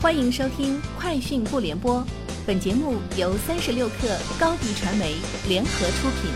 [0.00, 1.96] 欢迎收听《快讯不联播》，
[2.46, 5.16] 本节目由三十六克高低传媒
[5.48, 6.30] 联合出品。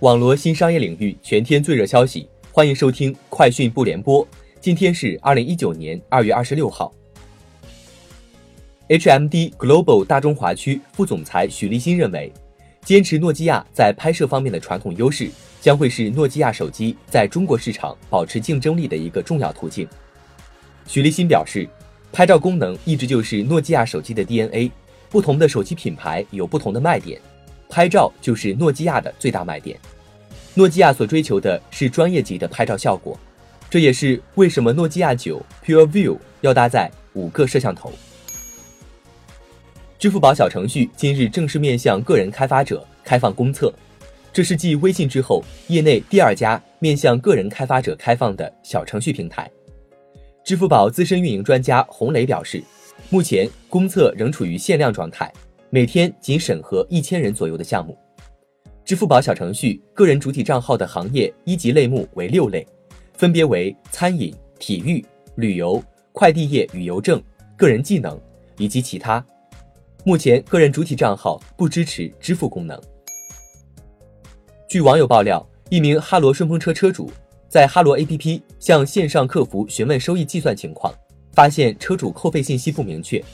[0.00, 4.26] 网罗新商业领域全天最热消息，欢迎收听《快讯不联播》。
[4.60, 6.92] 今天是二零一九年二月二十六号。
[8.88, 12.32] HMD Global 大中华区副总裁许立新认为，
[12.84, 15.30] 坚持诺基亚在拍摄方面的传统优势，
[15.60, 19.88] 将会是诺基亚手机在中国市场保持竞争力的一个重要途径。
[20.86, 21.68] 许立新表示，
[22.12, 24.70] 拍照功能一直就是诺基亚手机的 DNA，
[25.10, 27.20] 不同的手机品牌有不同的卖点，
[27.68, 29.78] 拍照就是诺基亚的最大卖点。
[30.54, 33.18] 诺基亚所追求的是专业级的拍照效果，
[33.68, 37.92] 这也是为什么诺基亚九 Pure View 要搭载五个摄像头。
[39.98, 43.72] 支付宝小程序今日正式面向个人开发者开放公测，
[44.32, 49.50] 这是继微信之后，业内第二家面向个人开发者开放的小程序平台。
[50.46, 52.62] 支付宝资深运营专家洪磊表示，
[53.10, 55.28] 目前公测仍处于限量状态，
[55.70, 57.98] 每天仅审核一千人左右的项目。
[58.84, 62.64] 支付宝小程序个人主体账号的行业一级类目为六类，
[63.14, 67.20] 分别为餐饮、体育、旅游、快递业与邮政、
[67.56, 68.16] 个人技能
[68.56, 69.26] 以及其他。
[70.04, 72.80] 目前个人主体账号不支持支付功能。
[74.68, 77.10] 据网友爆料，一名哈罗顺风车车主。
[77.56, 80.92] 在哈罗 APP 向线上客服询问收益计算情况，
[81.32, 83.24] 发现车主扣费信息不明确。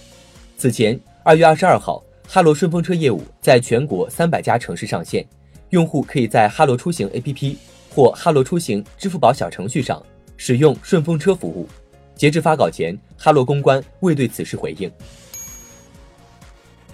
[0.56, 5.27] 此前，二月二十二号，哈罗顺风车业务在全国三百家城市上线，
[5.70, 7.56] 用户可以在哈罗出行 APP
[7.91, 10.00] 或哈罗出行支付宝小程序上
[10.37, 11.67] 使用顺风车服务。
[12.15, 14.89] 截至发稿前，哈罗公关未对此事回应。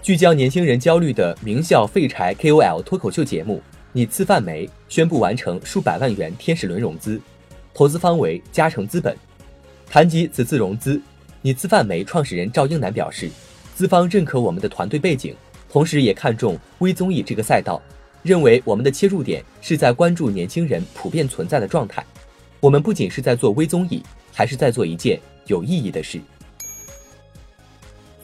[0.01, 3.61] 聚焦年轻人焦虑的名校废柴 KOL 脱口秀节目。
[3.93, 4.69] 你吃饭没？
[4.89, 7.21] 宣布完成数百万元天使轮融资，
[7.73, 9.17] 投资方为嘉诚资本。
[9.89, 11.01] 谈及此次融资，
[11.41, 13.31] 你吃饭没创始人赵英男表示，
[13.75, 15.35] 资方认可我们的团队背景，
[15.71, 17.81] 同时也看重微综艺这个赛道，
[18.23, 22.05] 认为我们的切入点是在关注年轻人普遍存在的状态。
[22.61, 26.21] 我们不仅是在做微综艺，还是在做一件有意义的事。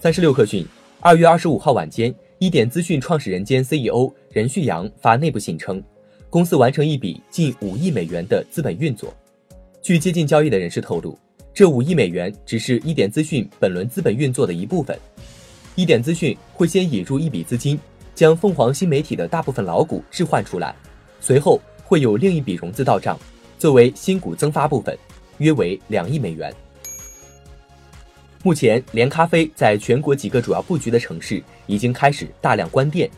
[0.00, 0.66] 三十六氪讯，
[1.00, 2.14] 二月二十五号晚间。
[2.44, 5.82] 一点资讯创始人兼 CEO 任旭阳发内部信称，
[6.28, 9.14] 公司完成一笔近五亿美元的资本运作。
[9.80, 11.18] 据接近交易的人士透露，
[11.54, 14.94] 这五亿美元只是一点资讯本轮资本运作的一部分。
[15.74, 17.80] 一点资讯会先引入一笔资金，
[18.14, 20.76] 将凤凰新媒体的大部分老股置换出来，
[21.20, 23.18] 随后会有另一笔融资到账，
[23.58, 24.94] 作为新股增发部分，
[25.38, 26.54] 约为两亿美元。
[28.44, 33.10] 目前，连咖啡在全国几个主要布局的城市已经开始大量关店。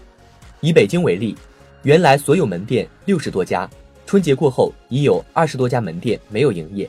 [0.60, 1.34] 以北京为例，
[1.82, 3.69] 原来所有门店六十多家，
[4.06, 6.86] 春节过后已有二十多家门店没有营业；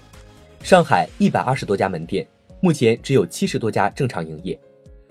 [0.62, 2.28] 上海一百二十多家门店，
[2.60, 4.56] 目前只有七十多家正常营业；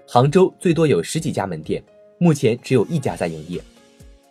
[0.07, 1.83] 杭州最多有十几家门店，
[2.19, 3.61] 目前只有一家在营业。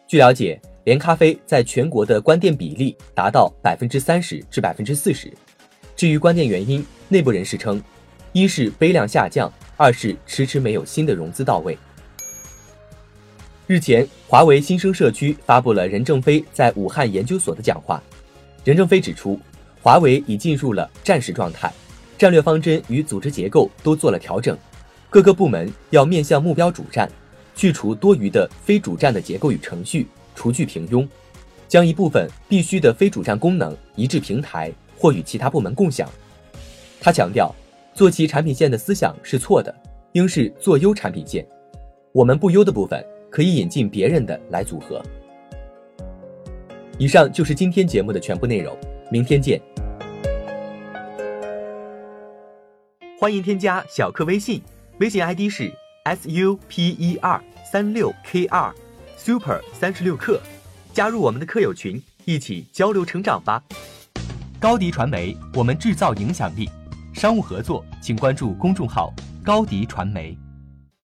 [0.08, 5.30] 据了解，连咖啡在全国的关店比例达到百分之三十至百分之四十。
[5.98, 7.84] 至于关店原因，内部人士称。
[8.36, 11.78] 一是杯量下降，二是迟迟没有新的融资到位。
[13.66, 18.04] 日前，华为新生社区发布了任正非在武汉研究所的讲话。
[18.66, 19.40] 任正非指出，
[19.82, 21.72] 华为已进入了战时状态，
[22.18, 24.58] 战略方针与组织结构都做了调整，
[25.10, 27.10] 各个部门要面向目标主战，
[27.56, 31.08] 去除多余的非主战的结构与程序，除去平庸，
[31.70, 36.10] 将一部分必须的非主战功能移至平台或与其他部门共享。
[37.00, 37.56] 他强调。
[37.96, 39.74] 做其产品线的思想是错的，
[40.12, 41.48] 应是做优产品线。
[42.12, 43.02] 我们不优的部分
[43.32, 45.02] 可以引进别人的来组合。
[46.98, 48.78] 以上就是今天节目的全部内容，
[49.10, 49.62] 明天见。
[53.18, 54.62] 欢迎添加小课微信，
[55.00, 55.72] 微信 ID 是
[56.04, 58.76] s u p e r 三六 k 二
[59.16, 60.42] super 三十六课，
[60.94, 63.64] 加入我们的课友群，一起交流成长吧。
[64.60, 66.70] 高迪传媒，我们制造影响力。
[67.16, 69.12] 商务合作，请关注公众号
[69.42, 70.38] “高迪传媒”。